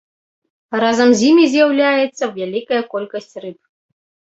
Разам 0.83 1.09
з 1.21 1.29
імі 1.29 1.45
з'яўляецца 1.53 2.33
вялікая 2.41 2.81
колькасць 2.99 3.35
рыб. 3.49 3.59